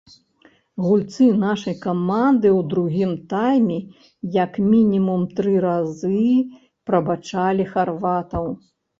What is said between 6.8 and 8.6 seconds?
прабачалі харватаў.